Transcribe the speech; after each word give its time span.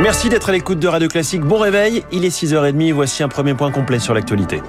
Merci 0.00 0.28
d'être 0.28 0.48
à 0.48 0.52
l'écoute 0.52 0.78
de 0.78 0.86
Radio 0.86 1.08
Classique. 1.08 1.42
Bon 1.42 1.58
réveil, 1.58 2.04
il 2.12 2.24
est 2.24 2.28
6h30. 2.28 2.92
Voici 2.92 3.22
un 3.22 3.28
premier 3.28 3.54
point 3.54 3.70
complet 3.72 3.98
sur 3.98 4.14
l'actualité. 4.14 4.62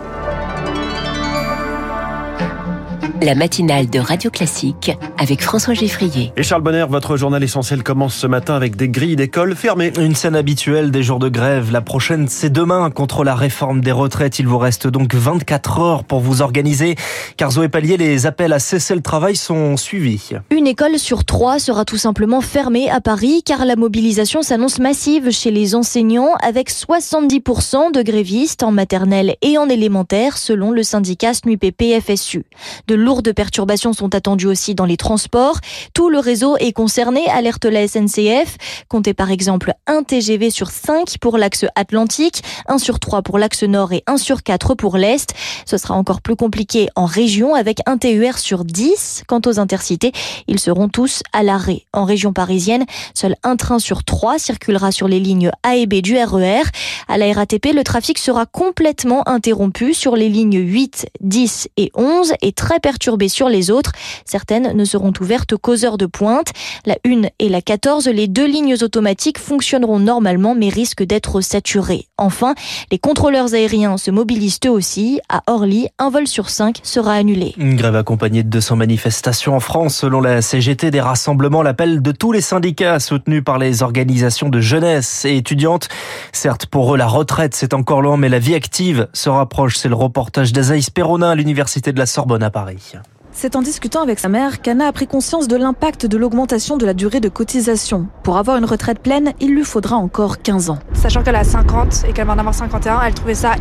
La 3.22 3.36
matinale 3.36 3.90
de 3.90 4.00
Radio 4.00 4.32
Classique 4.32 4.92
avec 5.18 5.42
François 5.42 5.74
Geffrier. 5.74 6.32
Et 6.38 6.44
Charles 6.44 6.62
Bonner, 6.62 6.86
votre 6.88 7.18
journal 7.18 7.44
essentiel 7.44 7.84
commence 7.84 8.16
ce 8.16 8.28
matin 8.28 8.56
avec 8.56 8.78
des 8.78 8.88
grilles 8.88 9.18
d'école 9.18 9.58
fermées. 9.58 9.92
Une 10.00 10.16
scène 10.16 10.38
habituelle 10.38 10.90
des 10.90 11.04
jours 11.04 11.20
de 11.20 11.28
grève. 11.28 11.70
La 11.74 11.82
prochaine, 11.82 12.30
c'est 12.30 12.50
demain 12.50 12.90
contre 12.92 13.26
la 13.26 13.36
réforme 13.36 13.82
des 13.82 13.92
retraites. 13.92 14.40
Il 14.40 14.48
vous 14.48 14.58
reste 14.58 14.88
donc 14.88 15.14
24 15.16 15.80
heures 15.80 16.04
pour 16.06 16.22
vous 16.22 16.42
organiser. 16.42 16.96
Car 17.36 17.52
Zoé 17.52 17.68
Pallier, 17.68 17.98
les 17.98 18.26
appels 18.26 18.54
à 18.54 18.60
cesser 18.60 18.96
le 18.96 19.02
travail 19.02 19.36
sont 19.36 19.76
suivis. 19.76 20.30
Une 20.50 20.68
école 20.68 20.98
sur 20.98 21.26
trois 21.26 21.60
sera 21.60 21.84
tout 21.84 21.98
simplement 21.98 22.40
fermée 22.40 22.90
à 22.90 23.02
Paris 23.02 23.44
car 23.44 23.66
la 23.66 23.76
mobilisation 23.76 24.44
s'annonce 24.44 24.80
massive 24.80 25.32
chez 25.32 25.52
les 25.52 25.76
enseignants 25.76 26.36
avec 26.42 26.72
70% 26.72 27.92
de 27.92 28.02
grévistes 28.02 28.64
en 28.64 28.72
maternelle 28.72 29.36
et 29.42 29.58
en 29.58 29.68
élémentaire 29.68 30.38
selon 30.38 30.72
le 30.72 30.84
syndicat 30.84 31.34
SNUPP 31.34 32.00
FSU. 32.02 32.46
De 32.88 33.09
lourdes 33.10 33.34
perturbations 33.34 33.92
sont 33.92 34.14
attendues 34.14 34.46
aussi 34.46 34.76
dans 34.76 34.86
les 34.86 34.96
transports. 34.96 35.58
Tout 35.96 36.12
le 36.12 36.20
réseau 36.20 36.58
est 36.58 36.74
concerné, 36.74 37.28
alerte 37.28 37.66
la 37.66 37.88
SNCF. 37.88 38.58
Comptez 38.88 39.16
par 39.16 39.32
exemple 39.32 39.74
un 39.88 40.04
TGV 40.04 40.52
sur 40.52 40.70
5 40.70 41.18
pour 41.20 41.40
l'axe 41.40 41.66
Atlantique, 41.74 42.44
1 42.68 42.78
sur 42.78 43.00
3 43.00 43.24
pour 43.24 43.40
l'axe 43.40 43.64
Nord 43.64 43.94
et 43.94 44.04
1 44.06 44.18
sur 44.18 44.44
4 44.44 44.76
pour 44.76 44.96
l'Est. 44.98 45.34
Ce 45.66 45.78
sera 45.78 45.96
encore 45.96 46.22
plus 46.22 46.36
compliqué 46.36 46.88
en 46.96 47.06
région 47.08 47.56
avec 47.56 47.80
un 47.88 47.98
TER 47.98 48.38
sur 48.38 48.64
10. 48.64 49.24
Quant 49.26 49.42
aux 49.48 49.60
intercités, 49.60 50.12
ils 50.48 50.60
seront 50.60 50.88
tous 50.88 51.24
à 51.34 51.42
l'arrêt. 51.42 51.86
En 51.94 52.06
région 52.06 52.32
parisienne, 52.32 52.86
seul 53.16 53.36
un 53.42 53.56
train 53.56 53.80
sur 53.80 54.04
3 54.04 54.38
circulera 54.38 54.92
sur 54.92 55.08
les 55.08 55.20
lignes 55.20 55.50
A 55.64 55.78
et 55.78 55.88
B 55.88 55.96
du 55.96 56.16
RER. 56.16 56.62
À 57.08 57.18
la 57.18 57.34
RATP, 57.34 57.74
le 57.74 57.84
trafic 57.84 58.20
sera 58.20 58.46
complètement 58.46 59.28
interrompu 59.28 59.96
sur 59.96 60.16
les 60.16 60.30
lignes 60.30 60.60
8, 60.60 61.08
10 61.22 61.70
et 61.78 61.92
11 61.96 62.34
et 62.44 62.52
très 62.52 62.80
perturbé 62.80 62.99
sur 63.04 63.50
les 63.50 63.72
autres. 63.72 63.92
Certaines 64.26 64.76
ne 64.76 64.86
seront 64.86 65.14
ouvertes 65.20 65.56
qu'aux 65.58 65.86
heures 65.86 65.98
de 65.98 66.06
pointe. 66.06 66.52
La 66.86 66.98
1 67.06 67.30
et 67.40 67.50
la 67.50 67.62
14, 67.62 68.08
les 68.08 68.28
deux 68.28 68.48
lignes 68.48 68.76
automatiques 68.82 69.40
fonctionneront 69.40 70.00
normalement 70.00 70.56
mais 70.56 70.70
risquent 70.70 71.04
d'être 71.04 71.42
saturées. 71.42 72.06
Enfin, 72.18 72.56
les 72.92 73.00
contrôleurs 73.00 73.54
aériens 73.54 73.98
se 73.98 74.12
mobilisent 74.12 74.60
eux 74.66 74.72
aussi. 74.72 75.20
À 75.30 75.42
Orly, 75.48 75.88
un 75.98 76.10
vol 76.10 76.28
sur 76.28 76.50
5 76.50 76.80
sera 76.84 77.14
annulé. 77.14 77.54
Une 77.58 77.76
grève 77.76 77.96
accompagnée 77.96 78.44
de 78.44 78.50
200 78.50 78.76
manifestations 78.76 79.56
en 79.56 79.60
France. 79.60 79.96
Selon 79.96 80.22
la 80.22 80.42
CGT, 80.42 80.92
des 80.92 81.02
rassemblements, 81.02 81.62
l'appel 81.62 82.02
de 82.02 82.12
tous 82.12 82.32
les 82.32 82.42
syndicats 82.42 83.00
soutenus 83.00 83.44
par 83.44 83.58
les 83.58 83.84
organisations 83.84 84.50
de 84.50 84.62
jeunesse 84.62 85.26
et 85.26 85.38
étudiantes. 85.38 85.90
Certes, 86.32 86.66
pour 86.66 86.94
eux, 86.94 86.98
la 86.98 87.08
retraite, 87.08 87.56
c'est 87.56 87.74
encore 87.74 88.02
loin, 88.02 88.18
mais 88.18 88.30
la 88.30 88.40
vie 88.40 88.56
active 88.56 89.08
se 89.14 89.30
rapproche. 89.30 89.78
C'est 89.78 89.90
le 89.90 89.96
reportage 89.96 90.54
d'Azaïs 90.54 90.90
Perronin 90.90 91.32
à 91.32 91.36
l'Université 91.36 91.92
de 91.92 92.00
la 92.00 92.06
Sorbonne 92.06 92.44
à 92.44 92.50
Paris. 92.50 92.89
все. 92.90 93.04
C'est 93.32 93.56
en 93.56 93.62
discutant 93.62 94.02
avec 94.02 94.20
sa 94.20 94.28
mère 94.28 94.62
qu'Anna 94.62 94.88
a 94.88 94.92
pris 94.92 95.08
conscience 95.08 95.48
de 95.48 95.56
l'impact 95.56 96.06
de 96.06 96.18
l'augmentation 96.18 96.78
de 96.78 96.86
la 96.86 96.94
durée 96.94 97.20
de 97.20 97.30
cotisation. 97.30 98.08
Pour 98.24 98.38
avoir 98.38 98.58
une 98.58 98.66
retraite 98.66 99.00
pleine, 99.00 99.34
il 99.40 99.54
lui 99.54 99.64
faudra 99.64 99.98
encore 99.98 100.42
15 100.42 100.72
ans. 100.72 100.80
Sachant 100.94 101.24
qu'elle 101.24 101.36
a 101.36 101.44
50 101.44 102.06
et 102.10 102.14
qu'elle 102.14 102.28
va 102.28 102.34
en 102.34 102.40
avoir 102.40 102.56
51, 102.56 103.02
elle 103.06 103.14
trouvait 103.14 103.36
ça 103.36 103.54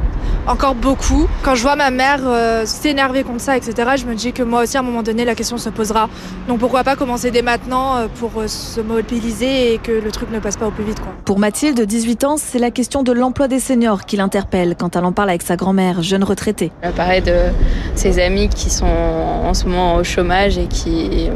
encore 0.46 0.74
beaucoup. 0.74 1.28
Quand 1.42 1.54
je 1.54 1.62
vois 1.62 1.76
ma 1.76 1.90
mère 1.90 2.20
euh, 2.24 2.64
s'énerver 2.64 3.22
contre 3.22 3.40
ça, 3.40 3.56
etc., 3.56 3.90
je 3.96 4.06
me 4.06 4.14
dis 4.14 4.32
que 4.32 4.42
moi 4.42 4.62
aussi, 4.62 4.76
à 4.76 4.80
un 4.80 4.82
moment 4.82 5.02
donné, 5.02 5.24
la 5.24 5.34
question 5.34 5.58
se 5.58 5.68
posera. 5.68 6.08
Donc 6.48 6.58
pourquoi 6.58 6.82
pas 6.84 6.96
commencer 6.96 7.30
dès 7.30 7.42
maintenant 7.42 7.96
euh, 7.96 8.06
pour 8.18 8.30
euh, 8.38 8.48
se 8.48 8.80
mobiliser 8.80 9.74
et 9.74 9.78
que 9.78 9.92
le 9.92 10.10
truc 10.10 10.30
ne 10.30 10.38
passe 10.38 10.56
pas 10.56 10.66
au 10.66 10.70
plus 10.70 10.84
vite. 10.84 11.00
Quoi. 11.00 11.12
Pour 11.24 11.38
Mathilde, 11.38 11.80
18 11.80 12.24
ans, 12.24 12.36
c'est 12.38 12.58
la 12.58 12.70
question 12.70 13.02
de 13.02 13.12
l'emploi 13.12 13.46
des 13.48 13.60
seniors 13.60 14.06
qui 14.06 14.16
l'interpelle 14.16 14.74
quand 14.78 14.96
elle 14.96 15.04
en 15.04 15.12
parle 15.12 15.28
avec 15.28 15.42
sa 15.42 15.56
grand-mère, 15.56 16.02
jeune 16.02 16.24
retraitée. 16.24 16.72
Elle 16.80 17.22
de 17.22 17.52
ses 17.94 18.18
amis 18.22 18.48
qui 18.48 18.70
sont 18.70 18.86
en 18.86 19.54
ce 19.58 19.66
moment 19.66 19.96
au 19.96 20.04
chômage 20.04 20.56
et 20.56 20.66
qui 20.66 21.28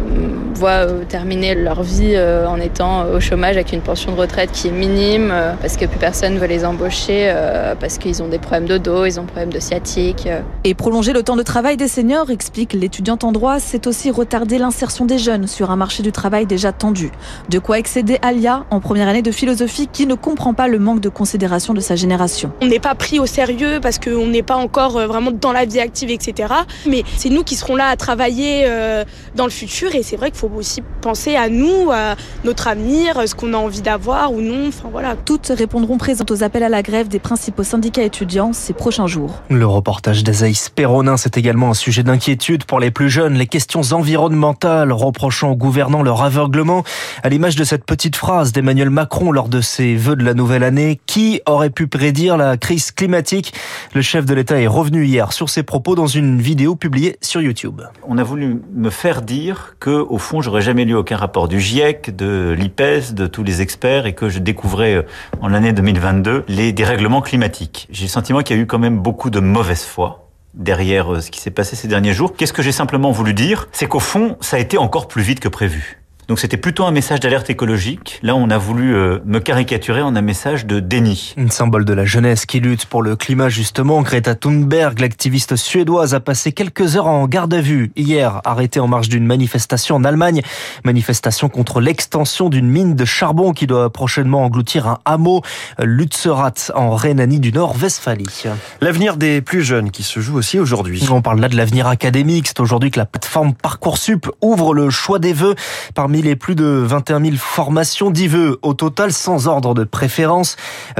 voient 0.54 0.86
terminer 1.08 1.54
leur 1.54 1.82
vie 1.82 2.16
en 2.46 2.60
étant 2.60 3.04
au 3.06 3.20
chômage 3.20 3.56
avec 3.56 3.72
une 3.72 3.80
pension 3.80 4.12
de 4.12 4.16
retraite 4.16 4.52
qui 4.52 4.68
est 4.68 4.72
minime 4.72 5.32
parce 5.60 5.76
que 5.76 5.86
plus 5.86 5.98
personne 5.98 6.38
veut 6.38 6.46
les 6.46 6.64
embaucher 6.64 7.34
parce 7.80 7.98
qu'ils 7.98 8.22
ont 8.22 8.28
des 8.28 8.38
problèmes 8.38 8.66
de 8.66 8.78
dos, 8.78 9.04
ils 9.04 9.18
ont 9.18 9.24
des 9.24 9.28
problèmes 9.32 9.52
de 9.52 9.58
sciatique. 9.58 10.28
Et 10.64 10.74
prolonger 10.74 11.12
le 11.12 11.22
temps 11.22 11.36
de 11.36 11.42
travail 11.42 11.76
des 11.76 11.88
seniors, 11.88 12.30
explique 12.30 12.74
l'étudiante 12.74 13.24
en 13.24 13.32
droit, 13.32 13.58
c'est 13.58 13.86
aussi 13.86 14.10
retarder 14.10 14.58
l'insertion 14.58 15.04
des 15.04 15.18
jeunes 15.18 15.48
sur 15.48 15.70
un 15.70 15.76
marché 15.76 16.02
du 16.02 16.12
travail 16.12 16.46
déjà 16.46 16.70
tendu. 16.70 17.10
De 17.48 17.58
quoi 17.58 17.78
excéder 17.78 18.18
Alia 18.22 18.64
en 18.70 18.78
première 18.78 19.08
année 19.08 19.22
de 19.22 19.32
philosophie 19.32 19.88
qui 19.92 20.06
ne 20.06 20.14
comprend 20.14 20.54
pas 20.54 20.68
le 20.68 20.78
manque 20.78 21.00
de 21.00 21.08
considération 21.08 21.74
de 21.74 21.80
sa 21.80 21.96
génération. 21.96 22.52
On 22.60 22.66
n'est 22.66 22.78
pas 22.78 22.94
pris 22.94 23.18
au 23.18 23.26
sérieux 23.26 23.80
parce 23.82 23.98
qu'on 23.98 24.28
n'est 24.28 24.42
pas 24.42 24.56
encore 24.56 24.92
vraiment 24.92 25.32
dans 25.32 25.52
la 25.52 25.64
vie 25.64 25.80
active, 25.80 26.10
etc. 26.10 26.54
Mais 26.86 27.02
c'est 27.16 27.30
nous 27.30 27.42
qui 27.42 27.56
serons 27.56 27.74
là 27.74 27.86
à 27.88 27.96
travailler 27.96 28.11
dans 28.16 29.44
le 29.44 29.50
futur 29.50 29.94
et 29.94 30.02
c'est 30.02 30.16
vrai 30.16 30.30
qu'il 30.30 30.38
faut 30.38 30.50
aussi 30.56 30.82
penser 31.00 31.36
à 31.36 31.48
nous, 31.48 31.90
à 31.90 32.16
notre 32.44 32.68
avenir, 32.68 33.16
ce 33.26 33.34
qu'on 33.34 33.54
a 33.54 33.56
envie 33.56 33.82
d'avoir 33.82 34.32
ou 34.32 34.40
non. 34.40 34.68
Enfin 34.68 34.88
voilà. 34.90 35.16
Toutes 35.16 35.52
répondront 35.56 35.98
présentes 35.98 36.30
aux 36.30 36.42
appels 36.42 36.62
à 36.62 36.68
la 36.68 36.82
grève 36.82 37.08
des 37.08 37.18
principaux 37.18 37.64
syndicats 37.64 38.02
étudiants 38.02 38.52
ces 38.52 38.72
prochains 38.72 39.06
jours. 39.06 39.42
Le 39.50 39.66
reportage 39.66 40.24
d'Azaïs 40.24 40.68
Perronin, 40.68 41.16
c'est 41.16 41.36
également 41.36 41.70
un 41.70 41.74
sujet 41.74 42.02
d'inquiétude 42.02 42.64
pour 42.64 42.80
les 42.80 42.90
plus 42.90 43.10
jeunes, 43.10 43.34
les 43.34 43.46
questions 43.46 43.82
environnementales 43.92 44.92
reprochant 44.92 45.50
aux 45.50 45.56
gouvernants 45.56 46.02
leur 46.02 46.22
aveuglement, 46.22 46.84
à 47.22 47.28
l'image 47.28 47.56
de 47.56 47.64
cette 47.64 47.84
petite 47.84 48.16
phrase 48.16 48.52
d'Emmanuel 48.52 48.90
Macron 48.90 49.32
lors 49.32 49.48
de 49.48 49.60
ses 49.60 49.94
vœux 49.94 50.16
de 50.16 50.24
la 50.24 50.34
nouvelle 50.34 50.62
année. 50.62 51.00
Qui 51.06 51.40
aurait 51.46 51.70
pu 51.70 51.86
prédire 51.86 52.36
la 52.36 52.56
crise 52.56 52.90
climatique? 52.90 53.54
Le 53.94 54.02
chef 54.02 54.24
de 54.24 54.34
l'État 54.34 54.60
est 54.60 54.66
revenu 54.66 55.04
hier 55.06 55.32
sur 55.32 55.48
ses 55.48 55.62
propos 55.62 55.94
dans 55.94 56.06
une 56.06 56.40
vidéo 56.40 56.76
publiée 56.76 57.16
sur 57.20 57.40
YouTube. 57.40 57.82
On 58.04 58.18
a 58.18 58.24
voulu 58.24 58.60
me 58.72 58.90
faire 58.90 59.22
dire 59.22 59.76
que, 59.78 59.90
au 59.90 60.18
fond, 60.18 60.42
j'aurais 60.42 60.60
jamais 60.60 60.84
lu 60.84 60.94
aucun 60.94 61.16
rapport 61.16 61.46
du 61.46 61.60
GIEC, 61.60 62.14
de 62.16 62.54
l'IPES, 62.58 63.12
de 63.12 63.28
tous 63.28 63.44
les 63.44 63.62
experts 63.62 64.06
et 64.06 64.14
que 64.14 64.28
je 64.28 64.40
découvrais 64.40 65.06
en 65.40 65.48
l'année 65.48 65.72
2022 65.72 66.44
les 66.48 66.72
dérèglements 66.72 67.20
climatiques. 67.20 67.86
J'ai 67.90 68.06
le 68.06 68.10
sentiment 68.10 68.40
qu'il 68.42 68.56
y 68.56 68.58
a 68.58 68.62
eu 68.62 68.66
quand 68.66 68.80
même 68.80 68.98
beaucoup 68.98 69.30
de 69.30 69.38
mauvaise 69.38 69.84
foi 69.84 70.28
derrière 70.54 71.22
ce 71.22 71.30
qui 71.30 71.40
s'est 71.40 71.50
passé 71.50 71.76
ces 71.76 71.86
derniers 71.88 72.12
jours. 72.12 72.34
Qu'est-ce 72.34 72.52
que 72.52 72.62
j'ai 72.62 72.72
simplement 72.72 73.12
voulu 73.12 73.34
dire? 73.34 73.68
C'est 73.72 73.86
qu'au 73.86 74.00
fond, 74.00 74.36
ça 74.40 74.56
a 74.56 74.60
été 74.60 74.78
encore 74.78 75.06
plus 75.06 75.22
vite 75.22 75.40
que 75.40 75.48
prévu. 75.48 76.01
Donc 76.32 76.38
c'était 76.38 76.56
plutôt 76.56 76.86
un 76.86 76.92
message 76.92 77.20
d'alerte 77.20 77.50
écologique. 77.50 78.18
Là, 78.22 78.34
on 78.34 78.48
a 78.48 78.56
voulu 78.56 78.94
me 79.26 79.38
caricaturer 79.38 80.00
en 80.00 80.16
un 80.16 80.22
message 80.22 80.64
de 80.64 80.80
déni. 80.80 81.34
Un 81.36 81.50
symbole 81.50 81.84
de 81.84 81.92
la 81.92 82.06
jeunesse 82.06 82.46
qui 82.46 82.58
lutte 82.58 82.86
pour 82.86 83.02
le 83.02 83.16
climat 83.16 83.50
justement. 83.50 84.00
Greta 84.00 84.34
Thunberg, 84.34 84.98
l'activiste 84.98 85.56
suédoise, 85.56 86.14
a 86.14 86.20
passé 86.20 86.52
quelques 86.52 86.96
heures 86.96 87.06
en 87.06 87.26
garde 87.26 87.52
à 87.52 87.60
vue 87.60 87.92
hier, 87.96 88.40
arrêtée 88.46 88.80
en 88.80 88.88
marge 88.88 89.10
d'une 89.10 89.26
manifestation 89.26 89.96
en 89.96 90.04
Allemagne. 90.04 90.40
Manifestation 90.84 91.50
contre 91.50 91.82
l'extension 91.82 92.48
d'une 92.48 92.66
mine 92.66 92.96
de 92.96 93.04
charbon 93.04 93.52
qui 93.52 93.66
doit 93.66 93.92
prochainement 93.92 94.46
engloutir 94.46 94.86
un 94.86 95.00
hameau, 95.04 95.42
Lützerath, 95.78 96.72
en 96.74 96.94
Rhénanie 96.94 97.40
du 97.40 97.52
Nord-Westphalie. 97.52 98.44
L'avenir 98.80 99.18
des 99.18 99.42
plus 99.42 99.60
jeunes 99.60 99.90
qui 99.90 100.02
se 100.02 100.20
joue 100.20 100.38
aussi 100.38 100.58
aujourd'hui. 100.58 101.06
On 101.10 101.20
parle 101.20 101.40
là 101.40 101.50
de 101.50 101.58
l'avenir 101.58 101.88
académique. 101.88 102.48
C'est 102.48 102.60
aujourd'hui 102.60 102.90
que 102.90 103.00
la 103.00 103.04
plateforme 103.04 103.52
Parcoursup 103.52 104.30
ouvre 104.40 104.72
le 104.72 104.88
choix 104.88 105.18
des 105.18 105.34
vœux 105.34 105.56
parmi 105.94 106.21
les 106.22 106.36
plus 106.36 106.54
de 106.54 106.64
21 106.64 107.22
000 107.22 107.36
formations, 107.36 108.10
10 108.10 108.28
vœux 108.28 108.58
au 108.62 108.74
total 108.74 109.12
sans 109.12 109.46
ordre 109.46 109.74
de 109.74 109.84
préférence. 109.84 110.56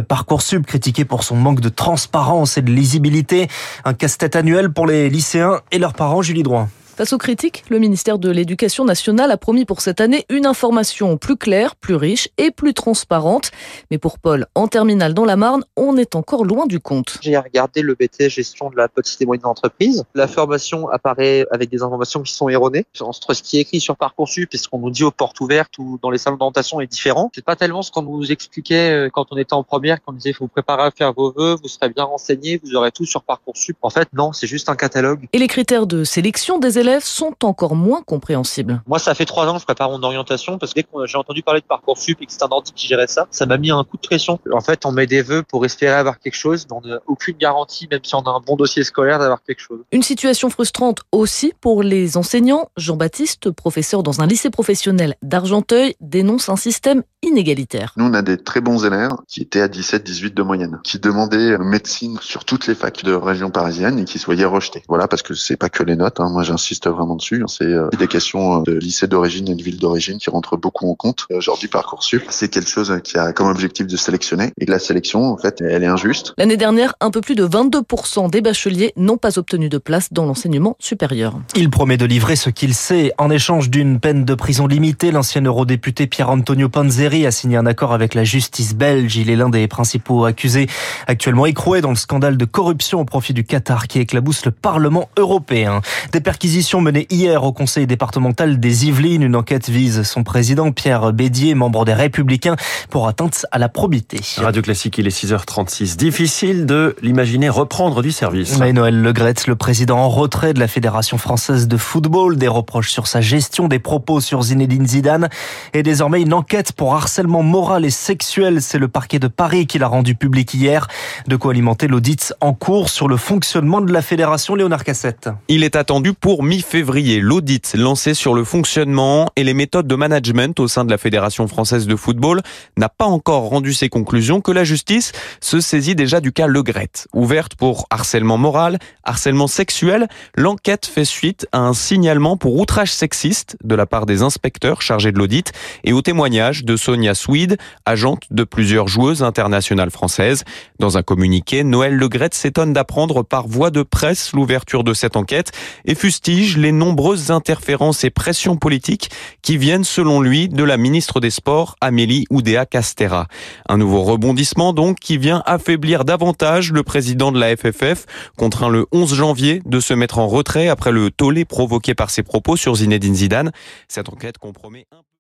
Parcoursup 0.09 0.67
critiqué 0.67 1.05
pour 1.05 1.23
son 1.25 1.37
manque 1.37 1.61
de 1.61 1.69
transparence 1.69 2.59
et 2.59 2.63
de 2.63 2.71
lisibilité. 2.71 3.49
Un 3.85 3.95
casse-tête 3.95 4.37
annuel 4.37 4.71
pour 4.71 4.87
les 4.87 5.09
lycéens 5.09 5.61
et 5.71 5.79
leurs 5.79 5.95
parents, 5.95 6.23
Julie 6.23 6.43
Droit. 6.43 6.69
Face 6.95 7.15
aux 7.15 7.19
critiques, 7.19 7.65
le 7.71 7.79
ministère 7.79 8.19
de 8.19 8.31
l'Éducation 8.31 8.85
nationale 8.85 9.31
a 9.31 9.39
promis 9.39 9.65
pour 9.65 9.81
cette 9.81 10.03
année 10.03 10.27
une 10.29 10.45
information 10.45 11.17
plus 11.17 11.37
claire, 11.37 11.75
plus 11.75 11.95
riche 11.95 12.29
et 12.37 12.51
plus 12.51 12.75
transparente. 12.75 13.51
Mais 13.91 13.97
pour 13.97 14.19
Paul, 14.19 14.47
en 14.55 14.69
terminale 14.69 15.15
dans 15.15 15.25
la 15.25 15.37
Marne, 15.37 15.65
on 15.75 15.97
est 15.97 16.15
encore 16.15 16.45
loin 16.45 16.67
du 16.67 16.81
compte. 16.81 17.17
J'ai 17.23 17.39
regardé 17.39 17.81
le 17.81 17.95
BT 17.95 18.29
gestion 18.29 18.69
de 18.69 18.77
la 18.77 18.89
petite 18.89 19.23
et 19.23 19.25
moyenne 19.25 19.47
entreprise. 19.47 20.05
La 20.15 20.29
formation 20.29 20.91
apparaît 20.91 21.47
avec 21.51 21.71
des 21.71 21.83
informations 21.83 22.23
qui 22.23 22.35
sont 22.35 22.51
erronées. 22.51 22.85
Entre 23.01 23.33
ce 23.33 23.43
qui 23.43 23.57
est 23.57 23.63
écrit 23.63 23.81
sur 23.81 23.97
Parcoursup 23.97 24.53
et 24.53 24.59
ce 24.59 24.69
qu'on 24.69 24.79
nous 24.79 24.91
dit 24.91 25.03
aux 25.03 25.11
portes 25.11 25.41
ouvertes 25.41 25.79
ou 25.79 25.99
dans 26.03 26.11
les 26.11 26.19
salles 26.19 26.37
d'orientation 26.37 26.83
est 26.83 26.87
différent. 26.87 27.31
C'est 27.35 27.45
pas 27.45 27.57
tellement 27.57 27.81
ce 27.81 27.91
qu'on 27.91 28.03
nous 28.03 28.31
expliquait 28.31 29.09
quand 29.15 29.29
on 29.31 29.39
était 29.39 29.55
en 29.55 29.63
première, 29.63 30.03
qu'on 30.03 30.13
disait 30.13 30.35
faut 30.35 30.45
vous 30.45 30.49
préparer 30.49 30.83
à 30.83 30.91
faire 30.91 31.15
vos 31.15 31.33
vœux, 31.33 31.57
vous 31.61 31.69
serez 31.69 31.89
bien 31.89 32.05
renseigné, 32.05 32.61
vous 32.63 32.77
aurez 32.77 32.93
tout 32.93 33.07
sur 33.07 33.23
Parcoursup. 33.23 33.79
En 33.81 33.89
fait, 33.89 34.09
non, 34.13 34.35
c'est 34.35 34.47
juste 34.47 34.69
un 34.69 34.77
catalogue. 34.77 35.27
Et 35.33 35.39
les 35.39 35.49
critères 35.49 35.87
de 35.87 36.05
sélection 36.05 36.59
des 36.59 36.79
élèves 36.79 36.82
sont 37.01 37.35
encore 37.45 37.75
moins 37.75 38.03
compréhensibles. 38.03 38.83
Moi, 38.87 38.99
ça 38.99 39.15
fait 39.15 39.25
trois 39.25 39.47
ans 39.47 39.55
que 39.55 39.61
je 39.61 39.65
prépare 39.65 39.91
mon 39.91 40.03
orientation 40.03 40.59
parce 40.59 40.73
que 40.73 40.81
dès 40.81 40.83
que 40.85 41.07
j'ai 41.07 41.19
entendu 41.19 41.43
parler 41.43 41.61
de 41.61 41.67
Parcoursup 41.67 42.21
et 42.21 42.27
que 42.27 42.33
c'est 42.33 42.43
un 42.43 42.49
ordi 42.51 42.73
qui 42.73 42.87
gérait 42.87 43.07
ça, 43.07 43.27
ça 43.31 43.47
m'a 43.47 43.59
mis 43.59 43.71
un 43.71 43.85
coup 43.85 43.97
de 43.97 44.07
pression. 44.07 44.39
En 44.53 44.61
fait, 44.61 44.85
on 44.87 44.93
met 44.93 45.07
des 45.07 45.23
vœux 45.23 45.43
pour 45.43 45.65
espérer 45.65 45.95
avoir 45.95 46.19
quelque 46.19 46.35
chose, 46.35 46.67
mais 46.71 46.77
on 46.77 46.89
n'a 46.89 46.99
aucune 47.07 47.37
garantie, 47.37 47.89
même 47.91 48.01
si 48.03 48.15
on 48.15 48.21
a 48.21 48.31
un 48.31 48.41
bon 48.41 48.57
dossier 48.57 48.85
scolaire, 48.85 49.19
d'avoir 49.19 49.43
quelque 49.43 49.61
chose. 49.61 49.81
Une 49.93 50.03
situation 50.03 50.51
frustrante 50.51 51.01
aussi 51.13 51.53
pour 51.61 51.83
les 51.83 52.17
enseignants. 52.17 52.69
Jean-Baptiste, 52.77 53.51
professeur 53.51 54.03
dans 54.03 54.21
un 54.21 54.27
lycée 54.27 54.51
professionnel 54.51 55.15
d'Argenteuil, 55.23 55.95
dénonce 56.01 56.49
un 56.49 56.57
système 56.57 57.03
inégalitaire. 57.23 57.93
Nous, 57.97 58.05
on 58.05 58.15
a 58.15 58.23
des 58.23 58.37
très 58.37 58.61
bons 58.61 58.85
élèves 58.85 59.13
qui 59.29 59.43
étaient 59.43 59.61
à 59.61 59.69
17, 59.69 60.03
18 60.03 60.35
de 60.35 60.43
moyenne, 60.43 60.81
qui 60.83 60.99
demandaient 60.99 61.57
médecine 61.59 62.19
sur 62.21 62.45
toutes 62.45 62.67
les 62.67 62.75
facs 62.75 63.05
de 63.05 63.13
région 63.13 63.51
parisienne 63.51 63.99
et 63.99 64.05
qui 64.05 64.19
se 64.19 64.27
voyaient 64.27 64.45
rejetés. 64.45 64.83
Voilà, 64.89 65.09
parce 65.09 65.23
que 65.23 65.35
c'est 65.35 65.57
pas 65.57 65.69
que 65.69 65.83
les 65.83 65.97
notes. 65.97 66.21
Hein. 66.21 66.29
Moi, 66.31 66.43
j'insiste 66.43 66.72
vraiment 66.87 67.17
dessus. 67.17 67.43
C'est 67.47 67.65
euh, 67.65 67.89
des 67.99 68.07
questions 68.07 68.61
de 68.63 68.73
lycée 68.73 69.07
d'origine 69.07 69.49
et 69.49 69.55
de 69.55 69.63
ville 69.63 69.79
d'origine 69.79 70.19
qui 70.19 70.31
rentrent 70.31 70.57
beaucoup 70.57 70.91
en 70.91 70.95
compte. 70.95 71.27
Aujourd'hui, 71.31 71.69
Parcoursup, 71.69 72.23
c'est 72.31 72.49
quelque 72.49 72.69
chose 72.69 73.01
qui 73.05 73.19
a 73.19 73.33
comme 73.33 73.49
objectif 73.49 73.87
de 73.87 73.97
sélectionner. 73.97 74.53
Et 74.59 74.67
la 74.67 74.79
sélection, 74.79 75.33
en 75.33 75.37
fait, 75.37 75.61
elle 75.61 75.83
est 75.83 75.87
injuste. 75.87 76.35
L'année 76.39 76.57
dernière, 76.57 76.95
un 77.01 77.11
peu 77.11 77.21
plus 77.21 77.35
de 77.35 77.47
22% 77.47 78.31
des 78.31 78.41
bacheliers 78.41 78.93
n'ont 78.97 79.17
pas 79.17 79.39
obtenu 79.39 79.69
de 79.69 79.79
place 79.79 80.13
dans 80.13 80.27
l'enseignement 80.27 80.77
supérieur. 80.79 81.39
Il 81.55 81.71
promet 81.71 81.97
de 81.97 82.05
livrer 82.05 82.37
ce 82.37 82.51
qu'il 82.51 82.75
sait. 82.75 83.13
En 83.19 83.31
échange 83.31 83.71
d'une 83.71 84.01
peine 84.01 84.25
de 84.25 84.35
prison 84.35 84.67
limitée, 84.67 85.11
l'ancien 85.11 85.43
eurodéputé 85.43 86.07
Pierre-Antonio 86.07 86.69
Panzeri 86.69 87.27
a 87.27 87.31
signé 87.31 87.57
un 87.57 87.67
accord 87.67 87.93
avec 87.93 88.15
la 88.15 88.25
justice 88.25 88.75
belge. 88.75 89.17
Il 89.17 89.31
est 89.31 89.37
l'un 89.37 89.49
des 89.49 89.69
principaux 89.69 90.25
accusés 90.25 90.69
actuellement 91.07 91.47
écroué 91.47 91.81
dans 91.81 91.91
le 91.91 91.97
scandale 91.97 92.37
de 92.37 92.45
corruption 92.45 93.01
au 93.01 93.05
profit 93.05 93.33
du 93.33 93.45
Qatar 93.45 93.89
qui 93.89 93.99
éclabousse 93.99 94.45
le 94.45 94.51
Parlement 94.51 95.09
européen. 95.17 95.81
Des 96.13 96.21
perquisitions 96.21 96.62
menées 96.81 97.07
hier 97.11 97.45
au 97.45 97.53
conseil 97.53 97.87
départemental 97.87 98.59
des 98.61 98.87
Yvelines. 98.87 99.23
Une 99.23 99.37
enquête 99.37 99.69
vise 99.69 100.03
son 100.05 100.23
président 100.23 100.71
Pierre 100.73 101.13
Bédier, 101.13 101.55
membre 101.55 101.85
des 101.85 101.93
Républicains, 101.93 102.57
pour 102.89 103.09
atteinte 103.09 103.47
à 103.51 103.59
la 103.59 103.69
probité. 103.69 104.21
Radio 104.37 104.63
Classique, 104.63 104.99
il 104.99 105.07
est 105.07 105.25
6h36. 105.25 105.97
Difficile 105.97 106.65
de 106.65 106.97
l'imaginer 107.03 107.49
reprendre 107.49 108.03
du 108.03 108.13
service. 108.13 108.59
Mais 108.59 108.73
Noël 108.73 109.01
Legrette, 109.01 109.47
le 109.47 109.57
président 109.57 109.99
en 109.99 110.09
retrait 110.09 110.55
de 110.55 110.61
la 110.61 110.69
Fédération 110.69 111.19
française 111.19 111.69
de 111.69 111.77
football, 111.77 112.37
des 112.37 112.49
reproches 112.49 112.91
sur 112.91 113.07
sa 113.07 113.21
gestion, 113.21 113.69
des 113.69 113.79
propos 113.79 114.21
sur 114.21 114.43
Zinedine 114.43 114.87
Zidane 114.87 115.29
et 115.75 115.83
désormais 115.83 116.23
une 116.23 116.33
enquête 116.33 116.73
pour 116.73 116.95
harcèlement 116.95 117.43
moral 117.43 117.85
et 117.85 117.91
sexuel. 117.91 118.63
C'est 118.63 118.79
le 118.79 118.89
parquet 118.89 119.19
de 119.19 119.29
Paris 119.29 119.67
qui 119.67 119.79
l'a 119.79 119.89
rendu 119.89 120.15
public 120.15 120.55
hier. 120.55 120.87
De 121.27 121.37
quoi 121.37 121.53
alimenter 121.53 121.89
l'audit 121.89 122.33
en 122.41 122.55
cours 122.55 122.89
sur 122.89 123.09
le 123.09 123.17
fonctionnement 123.17 123.81
de 123.81 123.93
la 123.93 124.01
fédération 124.01 124.55
Léonard 124.55 124.85
Cassette. 124.85 125.29
Il 125.49 125.65
est 125.65 125.77
attendu 125.77 126.13
pour 126.13 126.43
mi-février. 126.53 127.21
L'audit 127.21 127.73
lancé 127.79 128.13
sur 128.13 128.35
le 128.35 128.45
fonctionnement 128.45 129.31
et 129.37 129.43
les 129.43 129.55
méthodes 129.55 129.87
de 129.87 129.95
management 129.95 130.61
au 130.61 130.69
sein 130.69 130.85
de 130.85 130.91
la 130.91 130.99
Fédération 130.99 131.49
française 131.49 131.87
de 131.87 131.97
football 131.97 132.43
n'a 132.77 132.91
pas 132.91 133.07
encore 133.07 133.45
rendu 133.45 133.73
ses 133.73 133.89
conclusions 133.89 134.43
que 134.43 134.53
la 134.53 134.63
justice 134.63 135.13
se 135.41 135.61
saisit 135.61 135.95
déjà 135.95 136.21
du 136.21 136.31
cas 136.31 136.47
Legrette. 136.47 137.09
Ouverte 137.15 137.55
pour 137.55 137.87
harcèlement 137.89 138.37
moral, 138.37 138.79
harcèlement 139.03 139.47
sexuel, 139.47 140.09
l'enquête 140.37 140.85
fait 140.85 141.07
suite 141.07 141.47
à 141.53 141.61
un 141.61 141.73
signalement 141.73 142.37
pour 142.37 142.61
outrage 142.61 142.93
sexiste 142.93 143.57
de 143.65 143.75
la 143.75 143.87
part 143.87 144.05
des 144.05 144.21
inspecteurs 144.21 144.83
chargés 144.83 145.11
de 145.11 145.19
l'audit 145.19 145.53
et 145.85 145.95
au 145.95 146.03
témoignage 146.03 146.67
de 146.67 146.77
Sonia 146.77 147.15
Swede, 147.15 147.57
agente 147.87 148.25
de 148.31 148.45
plusieurs 148.45 148.89
joueuses 148.89 149.23
internationales 149.23 149.91
françaises. 149.91 150.45
Dans 150.79 150.99
un 150.99 151.03
communiqué, 151.03 151.65
Noël 151.65 151.97
Legrette 151.97 152.35
s'étonne 152.35 152.75
d'apprendre 152.75 153.23
par 153.23 153.49
voie 153.49 153.71
de 153.71 153.83
presse 153.83 154.33
l'ouverture 154.35 154.85
de 154.85 154.93
cette 154.93 155.17
enquête 155.17 155.53
et 155.87 155.95
les 156.43 156.73
nombreuses 156.73 157.31
interférences 157.31 158.05
et 158.05 158.11
pressions 158.11 158.57
politiques 158.57 159.11
qui 159.43 159.57
viennent, 159.57 159.85
selon 159.85 160.21
lui, 160.21 160.49
de 160.49 160.65
la 160.65 160.77
ministre 160.77 161.21
des 161.21 161.31
Sports, 161.31 161.77
Amélie 161.81 162.25
Oudéa 162.31 162.67
Castera. 162.67 163.29
Un 163.69 163.79
nouveau 163.79 164.03
rebondissement, 164.03 164.73
donc, 164.73 164.99
qui 164.99 165.19
vient 165.19 165.43
affaiblir 165.47 166.05
davantage 166.05 166.73
le 166.73 166.83
président 166.83 167.31
de 167.31 167.39
la 167.39 167.57
FFF, 167.57 168.07
contraint 168.37 168.69
le 168.69 168.87
11 168.93 169.15
janvier 169.15 169.63
de 169.65 169.79
se 169.79 169.95
mettre 169.95 170.19
en 170.19 170.27
retrait 170.27 170.69
après 170.69 170.91
le 170.91 171.11
tollé 171.11 171.45
provoqué 171.45 171.95
par 171.95 172.11
ses 172.11 172.23
propos 172.23 172.57
sur 172.57 172.75
Zinedine 172.75 173.15
Zidane. 173.15 173.53
Cette 173.87 174.09
enquête 174.09 174.39
compromet 174.39 174.87
un 174.93 175.03